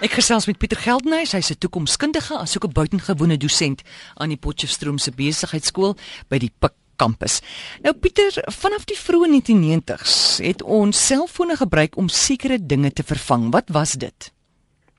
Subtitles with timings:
[0.00, 3.82] Ek gesels met Pieter Geldenhuys, hy's 'n toekomskundige asook 'n buitengewone dosent
[4.16, 5.94] aan die Potchefstroom se besigheidskool
[6.28, 7.42] by die Pik kampus.
[7.82, 13.52] Nou Pieter, vanaf die vroeë 1990s het ons selfone gebruik om sekere dinge te vervang.
[13.52, 14.32] Wat was dit?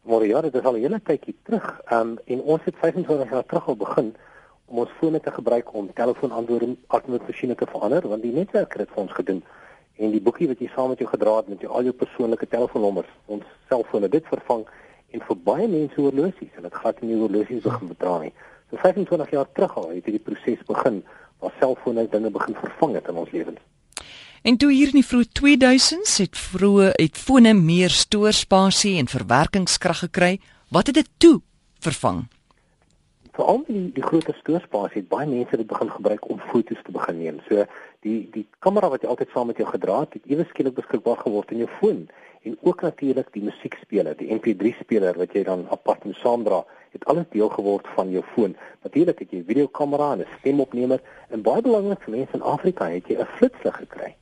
[0.04, 1.82] Maar ja, dit is al 'n hele tydjie terug.
[1.86, 4.16] Ehm um, en ons het 25 jaar terug al begin
[4.66, 9.12] om ons fone te gebruik om telefoonantwoordmasjiene te verander want die netwerk het vir ons
[9.12, 9.44] gedoen
[9.98, 12.48] en die boekie wat jy saam met jou gedra het met jou al jou persoonlike
[12.48, 14.66] telefoonnommers, ons selfone dit vervang
[15.12, 18.34] en vir baie mense horlosies en dit gaan nie horlosies begin bedra nie.
[18.70, 21.02] So 25 jaar terug al het hierdie proses begin
[21.42, 23.60] waar selfone dinge begin vervang het in ons lewens.
[24.42, 30.06] En toe hier in die vroeë 2000s het vroeë het fone meer stoorspasie en verwerkingskrag
[30.08, 30.40] gekry.
[30.74, 31.42] Wat het dit toe
[31.80, 32.24] vervang?
[33.42, 37.16] Veral die die groter stoorspasie het baie mense dit begin gebruik om foto's te begin
[37.18, 37.40] neem.
[37.48, 37.64] So
[38.06, 41.18] die die kamera wat jy altyd saam met jou gedra het, het ewe skielik beskikbaar
[41.24, 42.04] geword in jou foon
[42.46, 46.62] en ook natuurlik die musiekspeler, die MP3 speler wat jy dan apart moet saamdra,
[46.94, 48.56] het alles deel geword van jou foon.
[48.86, 51.02] Natuurlik het jy videokamera en 'n stemopnemer
[51.34, 54.16] en baie belangrik vir mense in Afrika het jy 'n flitslig gekry.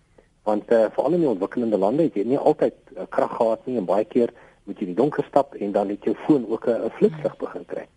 [0.48, 3.78] Want uh, veral in die ontwikkelende lande het jy nie altyd uh, krag gehad nie
[3.78, 4.32] en baie keer
[4.64, 7.66] moet jy in die donker stap en dan het jou foon ook 'n flitslig begin
[7.66, 7.88] kry.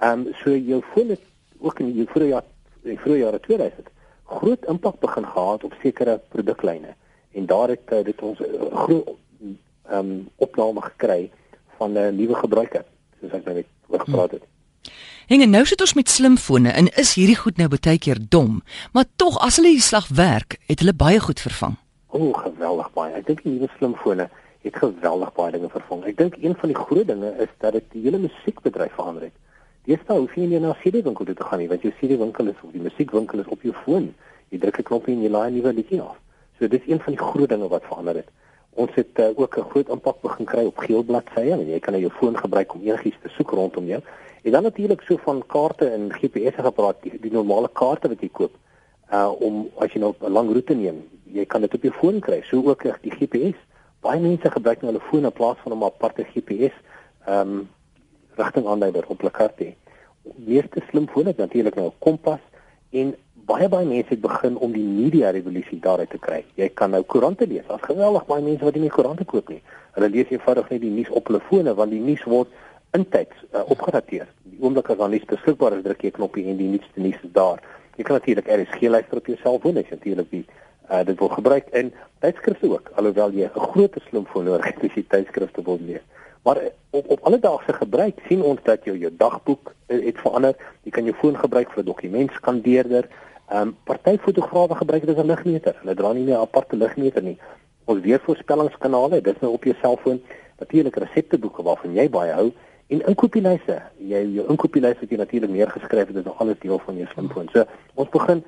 [0.00, 1.24] Ehm um, so jou foon het
[1.58, 2.46] ook in die vroeë jaar
[2.82, 3.88] in vroeë jare 2000
[4.24, 6.94] groot impak begin gehad op sekere produklyne
[7.32, 8.46] en daar het uh, dit ons uh,
[8.84, 9.10] groot
[9.90, 11.30] ehm um, opname gekry
[11.76, 12.84] van 'n uh, nuwe gebruiker
[13.20, 14.44] soos ek nou net oor gepraat het.
[15.26, 18.62] Hing en nou sit ons met slimfone en is hierdie goed nou baie keer dom,
[18.92, 21.76] maar tog as hulle die slag werk, het hulle baie goed vervang.
[22.10, 23.12] O, oh, geweldig baie.
[23.14, 24.30] Ek dink die nuwe slimfone
[24.64, 26.04] het geweldig baie dinge vervang.
[26.04, 29.36] Ek dink een van die groot dinge is dat dit die hele musiekbedryf verander het.
[29.90, 32.58] Deesdae hoef jy nie na 'n CD-winkel toe te gaan nie, want jou CD-winkel is
[32.62, 34.04] of die musiekwinkel is op jou foon.
[34.50, 36.16] Jy druk 'n knoppie en jy laai 'n nuwe liedjie af.
[36.58, 38.28] So dis een van die groot dinge wat verander het.
[38.74, 41.92] Ons het uh, ook 'n groot impak begin kry op geel bladsye en jy kan
[41.92, 44.00] nou jou foon gebruik om enigiets te soek rondom jou.
[44.44, 48.28] En dan natuurlik so van kaarte en GPS gepraat, die, die normale kaarte wat jy
[48.28, 48.54] koop.
[49.12, 52.20] Uh om as jy nou 'n lang roete neem, jy kan dit op jou foon
[52.20, 52.42] kry.
[52.42, 53.58] So ook die GPS.
[54.00, 56.74] Baie mense gebruik nou hulle foon in plaas van om 'n aparte GPS
[57.26, 57.68] ehm um,
[58.40, 59.74] rigtingaanduider op hulle kaart hê.
[60.36, 62.40] Meeste slimfone het natuurlik nou 'n kompas
[62.90, 63.14] en
[63.50, 66.44] baie baie mense het begin om die media revolusie daaruit te kry.
[66.54, 67.66] Jy kan nou koerante lees.
[67.68, 69.62] Daar's geweldig baie mense wat nie meer koerante koop nie.
[69.96, 72.48] Hulle lees eenvoudig net die nuus op hulle fone want die nuus word
[72.96, 74.28] intyds uh, opgedateer.
[74.42, 77.18] Die oomblik as daar nuus beskikbaar is, druk jy 'n knoppie en die nuutste nuus
[77.22, 77.62] is daar.
[77.96, 80.44] Jy kan natuurlik RSG luister op jou selfoon, as jy natuurlik die
[80.90, 84.94] uh, dit wil gebruik in tydskrifte ook, alhoewel jy 'n groot slimfoon nodig het as
[84.94, 86.02] jy tydskrifte wil lees.
[86.42, 86.70] Maar
[87.22, 90.56] alledaagse gebruik sien ons dat jou jou dagboek uh, het verander.
[90.82, 93.08] Jy kan jou foon gebruik vir 'n dokumentskandeerder.
[93.48, 95.74] Ehm um, party fotograwe gebruik dit as 'n ligmeter.
[95.82, 97.38] Hulle dra nie meer 'n aparte ligmeter nie.
[97.84, 100.22] Ons weervoorspellingskanale, dis nou op jou selfoon.
[100.58, 102.52] Natuurlik resepteboeke waarvan jy baie hou
[102.86, 103.82] en inkopieslyse.
[103.98, 107.48] Jy jou inkopieslyse wat jy natuurlik neergeskryf het, is nog alles deel van jou slimfoon.
[107.52, 107.64] So
[107.94, 108.44] ons begin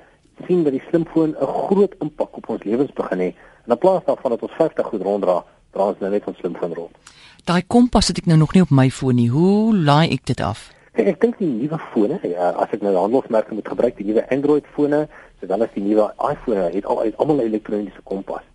[0.47, 3.33] sien dat die slimfoon 'n groot impak op ons lewens begin hê.
[3.67, 6.95] In plaas daarvan dat ons 50 goed ronddra, dra ons nou net ons slimfoon rond.
[7.43, 9.27] Daai kompas het ek nou nog nie op my foon nie.
[9.27, 10.69] Hoe laai ek dit af?
[10.95, 14.23] Kijk, ek dink die nuwe fone, ja, as ek nou handelsmerke moet gebruik, die nuwe
[14.31, 15.01] Android fone,
[15.41, 18.45] sowel as die nuwe iPhone, het al het almal 'n elektroniese kompas.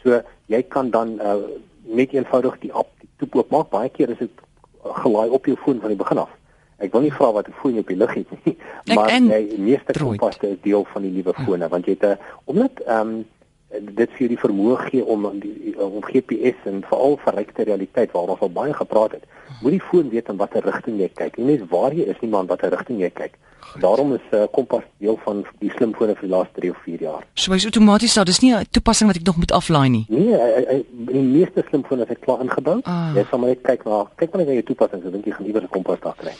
[0.00, 1.36] So jy kan dan uh,
[1.84, 3.68] net eenvoudig die app die toep oopmaak.
[3.68, 4.32] Baie keer is dit
[4.80, 6.32] gelaai op jou foon van die begin af.
[6.78, 8.56] Ek wil nie vra wat 'n foon op die lug het nie,
[8.96, 12.80] maar jy meeste kompas is deel van die nuwe fone want jy het 'n omdat
[12.86, 13.26] ehm um,
[13.68, 18.40] dit vir die vermoë gee om die om GPS en veral verrykte realiteit waar ons
[18.44, 19.26] al baie gepraat het.
[19.60, 21.36] Moet die foon weet in watter rigting jy kyk.
[21.36, 23.36] Nie net waar jy is nie, maar watter rigting jy kyk.
[23.82, 27.00] Daarom is 'n uh, kompas deel van die slimfone vir die laaste 3 of 4
[27.00, 27.26] jaar.
[27.34, 28.24] So hy's outomaties daar.
[28.24, 30.06] Dis nie 'n toepassing wat ek nog moet aflaai nie.
[30.08, 32.80] Nee, hy, hy, die meeste slimfone is klaar ingebou.
[32.82, 33.12] Ah.
[33.14, 35.32] Jy sal maar net kyk na kyk maar net na jou toepassing, so dink jy
[35.32, 36.32] gaan iewers 'n kompas daar kry.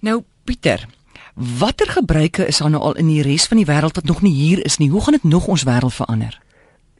[0.00, 0.88] Nou Pieter,
[1.34, 4.32] watter gebruike is daar nou al in die res van die wêreld wat nog nie
[4.32, 4.88] hier is nie?
[4.88, 6.40] Hoe gaan dit nog ons wêreld verander?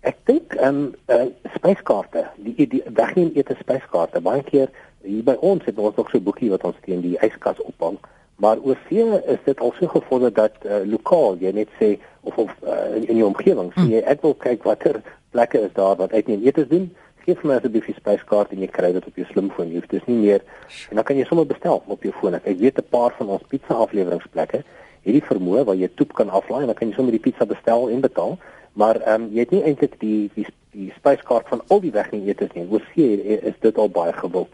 [0.00, 4.22] Ek dink ehm um, uh, spyskaarte, die die wegneem ete spyskaarte.
[4.24, 4.70] Baie keer
[5.04, 7.98] hier by ons het ons nog so 'n boekie wat ons teen die yskas ophang,
[8.36, 9.04] maar oor see
[9.34, 13.08] is dit al so gevorder dat uh, lokaal jy net sê of of uh, in,
[13.08, 15.02] in jou omgewing sê jy ek wil kyk watter
[15.36, 16.88] plekke is daar wat uitneem etes doen.
[17.24, 19.68] Gee vir my asseblief die spyskaart en jy kry dit op jou slimfoon.
[19.68, 20.40] Jy hoef dis nie meer
[20.88, 22.40] en dan kan jy sommer bestel op jou foon.
[22.40, 24.64] Ek weet 'n paar van ons pizza afleweringsplekke
[25.04, 27.44] het die vermoë waar jy toep kan aflaai en dan kan jy sommer die pizza
[27.44, 28.38] bestel en betaal.
[28.72, 32.52] Maar ehm um, jy het nie eintlik die die die spyskaart van al die wegneetes
[32.54, 32.66] nie.
[32.70, 34.52] Oor see is dit al baie gewild.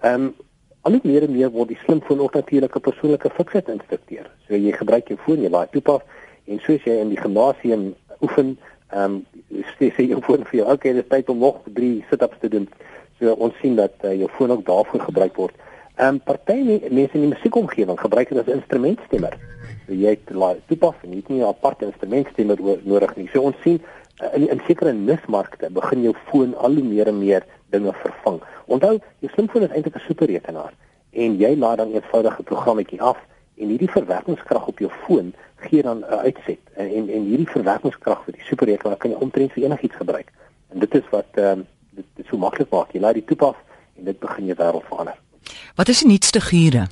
[0.00, 0.34] Ehm um,
[0.84, 4.30] al hoe meer en meer word die slimfoon ook natuurlik 'n persoonlike fiksheid instrukteur.
[4.46, 6.02] So jy gebruik jou foon, jy laai toe pas
[6.44, 8.58] en soos jy in die gimnasium oefen,
[8.90, 9.26] ehm um,
[9.78, 12.48] sê sê jou foon vir jou, okay, dit is tyd om nog 3 sit-ups te
[12.48, 12.68] doen.
[13.18, 15.54] So ons sien dat uh, jou foon ook daarvoor gebruik word.
[15.96, 19.38] Ehm um, party mense in die musiekomgewing gebruik dit as instrumentstemmer.
[19.88, 23.28] Jy laai toepas en jy het nie 'n apart instrumentstemmer nodig nie.
[23.32, 23.80] So ons sien
[24.22, 28.40] uh, in in sekere nismarkte begin jou foon al hoe meer en meer dinge vervang.
[28.66, 30.72] Onthou, jou slimfoon is eintlik 'n superrekenaar
[31.12, 33.18] en jy laat dan 'n eenvoudige programmetjie af
[33.56, 38.24] en hierdie verwerkingskrag op jou foon gee dan 'n uitset en en, en hierdie verwerkingskrag
[38.24, 40.32] vir die superrekenaar kan jy omtrent vir enigiets gebruik.
[40.72, 42.92] En dit is wat ehm um, dit, dit so maklik maak.
[42.92, 43.54] Jy laat die toepas
[43.98, 45.18] en dit begin jou wêreld verander.
[45.76, 46.86] Wat is die nuutste gure?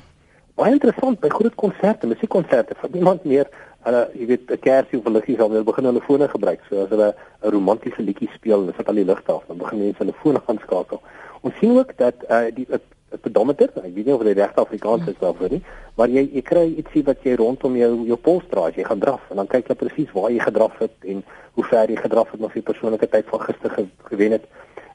[0.53, 3.47] Baie interessant by groot konserte, musiekkonserte, vir iemand meer
[3.87, 6.59] hulle jy weet 'n kersie of 'n liggie sal weer begin hulle fone gebruik.
[6.69, 9.57] So as hulle 'n romantiese liedjie speel en dit sit al die ligte af, dan
[9.57, 11.01] begin mense hulle fone aanskakel.
[11.41, 12.79] Ons sien ook dat uh die 'n
[13.21, 15.63] pedometer, ek weet nie of dit regte Afrikaans is daarvoor nie,
[15.95, 18.99] maar jy jy kry ietsie wat jy rondom jou jou pols dra as jy gaan
[18.99, 21.23] draf en dan kyk jy presies waar jy gedraf het en
[21.55, 24.45] hoe ver jy gedraf het of jy persoonlike tyd van gister ge, gewen het.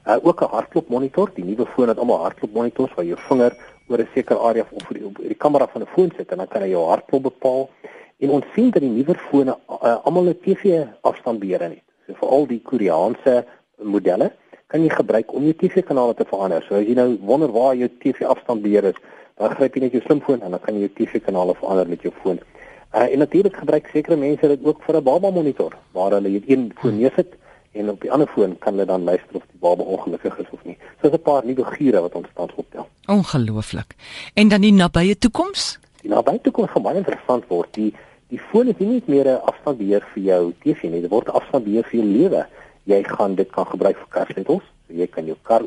[0.07, 3.53] Uh ook 'n hartklopmonitor, die nuwe foon het almal hartklopmonitors waar jou vinger
[3.89, 6.47] oor 'n sekere area of vir die, die kamera van 'n foon sit en dan
[6.47, 7.69] kan jy jou hartklop bepaal.
[8.19, 11.83] En ons sien dat die nuwe fone uh, almal 'n TV afstandbeheer het.
[12.07, 13.45] So vir al die Koreaanse
[13.81, 14.31] modelle
[14.67, 16.63] kan jy gebruik om jou TV-kanale te verander.
[16.67, 18.99] So as jy nou wonder waar jou TV-afstandbeheer is,
[19.37, 22.13] dan gryp jy net jou slimfoon en dan kan jy jou TV-kanale verander met jou
[22.21, 22.39] foon.
[22.93, 26.49] Uh, en natuurlik gebruik sekere mense dit ook vir 'n baba monitor waar hulle net
[26.49, 27.33] een foon neersit
[27.71, 30.63] en op die ander foon kan hulle dan luister of die baba ongelukkig is of
[30.63, 30.77] nie.
[31.01, 32.87] So dis 'n paar nuwe gure wat ons tans optel.
[33.07, 33.95] Ongelooflik.
[34.33, 35.79] En dan die nabye toekoms?
[36.01, 37.73] Die nabye toekoms gaan baie interessant word.
[37.73, 37.93] Die
[38.29, 41.37] die foon is nie net meer 'n afstandbeheer vir jou TV nie, dit word 'n
[41.39, 42.45] afstandbeheer vir jou lewe
[42.89, 44.65] jy gaan dit kan gebruik vir karsleutels.
[44.87, 45.65] So jy kan jou kar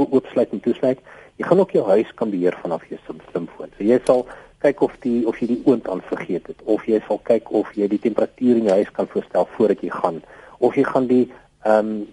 [0.00, 1.00] oopsluit en toesluit.
[1.40, 3.72] Jy gaan ook jou huis kan beheer vanaf jou slimfoon.
[3.76, 4.26] So jy sal
[4.60, 7.70] kyk of die of jy die oond aan vergeet het of jy sal kyk of
[7.76, 10.20] jy die temperatuur in jou huis kan voorstel voordat jy gaan
[10.60, 11.26] of jy gaan die
[11.64, 12.06] ehm um,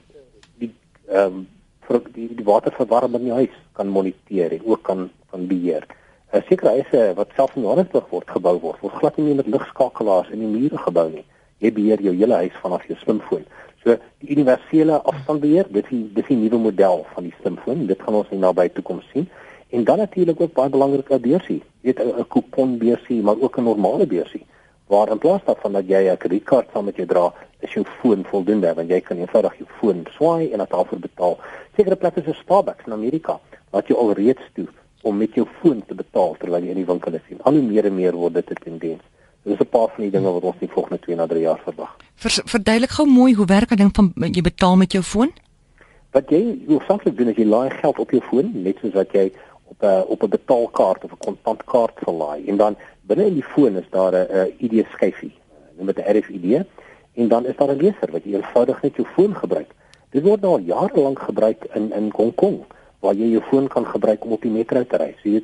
[0.57, 0.71] die
[1.07, 1.47] ehm um,
[1.87, 5.85] vir die die waterverwarming in jou huis kan moniteer en ook kan kan beheer.
[6.33, 10.29] 'n Sekere huise wat self in Johannesburg word gebou word, word glad nie met ligskakelaars
[10.35, 11.23] in die mure gebou nie.
[11.63, 13.45] Jy beheer jou hele huis vanaf jou slimfoon.
[13.83, 17.87] So die universele afstandbeheer, dit is dis 'n nuwe model van die slimfoon.
[17.87, 19.29] Dit gaan ons in naby toekoms sien.
[19.69, 21.63] En dan natuurlik ook baie belangrik 'n beursie.
[21.81, 24.45] Jy weet 'n kupon beursie, maar ook 'n normale beursie.
[24.87, 27.33] Waar in plaas daarvan dat jy 'n kredietkaart saam met jou dra,
[27.67, 31.37] is jou foon voldoende want jy kan eenvoudig jou foon swaai en dit daarvoor betaal.
[31.75, 33.39] Sekere plekke soos Starbucks in Amerika
[33.75, 34.67] laat jou alreeds toe
[35.07, 37.29] om met jou foon te betaal terwyl jy in die winkel is.
[37.43, 39.03] Al hoe meer en meer word dit 'n tendens.
[39.43, 41.59] Dit is 'n paar van die dinge wat ons die volgende 2 na 3 jaar
[41.63, 41.95] verwag.
[42.15, 45.31] Ver, verduidelik gou mooi hoe werk dit ding van jy betaal met jou foon?
[46.11, 49.31] Wat jy hoofsaaklik doen is jy laai geld op jou foon, net soos wat jy
[49.63, 52.47] op 'n op 'n betaalkaart of 'n kontantkaart sal laai.
[52.47, 55.33] En dan binne in die foon is daar 'n ID skyfie,
[55.77, 56.65] noem dit 'n RFID,
[57.17, 59.69] en dan is daar 'n leser wat eenvoudig net jou foon gebruik.
[60.09, 62.63] Dit word nou al jare lank gebruik in in Hong Kong
[62.99, 65.15] waar jy jou foon kan gebruik om op die metro te ry.
[65.21, 65.43] So jy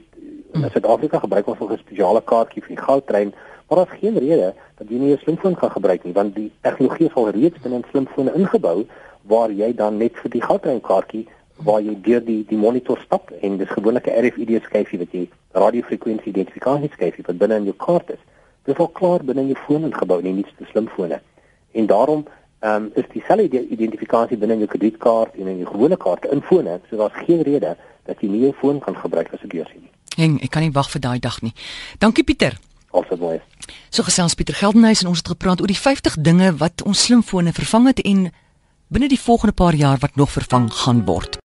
[0.53, 3.33] in Suid-Afrika gebruik ons 'n spesiale kaartjie vir die goudtrein
[3.73, 7.05] Maar daar's geen rede dat jy nie 'n slimfoon kan gebruik nie, want die tegnologie
[7.05, 8.85] is al reeds binne in slimfone ingebou
[9.21, 13.57] waar jy dan net vir die goudtreinkaartjie waar jy deur die die monitor stap en
[13.57, 18.09] dis gewoonlik 'n RFID skyfie wat jy radiofrekwensie identifikasie skyfie wat binne in jou kaart
[18.09, 18.21] is.
[18.63, 21.21] Dis al klaar binne in jou foon ingebou in nie die slimfone.
[21.73, 22.25] En daarom
[22.59, 26.41] ehm um, is dieselfde identifikasie binne in jou kredietkaart en in jou gewone kaarte in
[26.41, 27.75] fone, so daar's geen rede
[28.07, 29.91] dat jy nie jou foon kan gebruik as 'n beursie nie.
[30.15, 31.53] Heng, ek kan nie wag vir daai dag nie.
[31.99, 32.57] Dankie Pieter.
[32.91, 33.41] Also mooi.
[33.89, 37.53] So gesels Pieter Geldenhuys en ons het gepraat oor die 50 dinge wat ons slimfone
[37.53, 38.31] vervang het en
[38.87, 41.39] binne die volgende paar jaar wat nog vervang gaan word.